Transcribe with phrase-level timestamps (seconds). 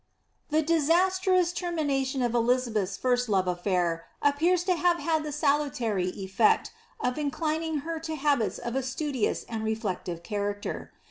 [0.49, 6.11] The disastrous termination of Elizabeth ^s first love af&ir, appears to have had the salutary
[6.11, 10.91] efTect of inclining her to habits of a studious and reflective character.